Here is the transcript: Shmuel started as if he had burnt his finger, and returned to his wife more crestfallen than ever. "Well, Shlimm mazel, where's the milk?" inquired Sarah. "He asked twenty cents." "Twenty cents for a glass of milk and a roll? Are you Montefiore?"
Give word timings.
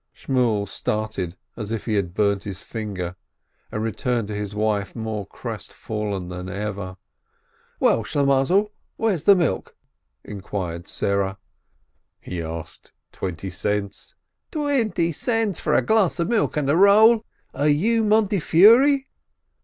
Shmuel 0.15 0.67
started 0.67 1.37
as 1.55 1.71
if 1.71 1.85
he 1.85 1.93
had 1.93 2.15
burnt 2.15 2.41
his 2.43 2.59
finger, 2.63 3.15
and 3.71 3.83
returned 3.83 4.29
to 4.29 4.35
his 4.35 4.55
wife 4.55 4.95
more 4.95 5.27
crestfallen 5.27 6.27
than 6.27 6.49
ever. 6.49 6.97
"Well, 7.79 8.03
Shlimm 8.03 8.25
mazel, 8.25 8.71
where's 8.97 9.25
the 9.25 9.35
milk?" 9.35 9.75
inquired 10.23 10.87
Sarah. 10.87 11.37
"He 12.19 12.41
asked 12.41 12.91
twenty 13.11 13.51
cents." 13.51 14.15
"Twenty 14.51 15.11
cents 15.11 15.59
for 15.59 15.75
a 15.75 15.83
glass 15.83 16.19
of 16.19 16.29
milk 16.29 16.57
and 16.57 16.67
a 16.67 16.75
roll? 16.75 17.23
Are 17.53 17.69
you 17.69 18.03
Montefiore?" 18.03 19.05